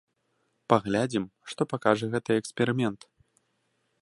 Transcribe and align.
Паглядзім, 0.73 1.27
што 1.53 1.61
пакажа 1.75 2.05
гэты 2.15 2.31
эксперымент. 2.43 3.01